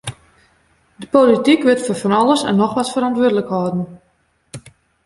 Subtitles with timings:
[1.01, 3.85] De polityk wurdt foar fan alles en noch wat ferantwurdlik holden.